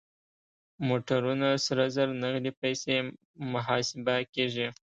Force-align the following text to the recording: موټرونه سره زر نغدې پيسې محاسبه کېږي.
موټرونه 0.87 1.49
سره 1.65 1.83
زر 1.95 2.09
نغدې 2.21 2.51
پيسې 2.61 2.95
محاسبه 3.53 4.15
کېږي. 4.33 4.67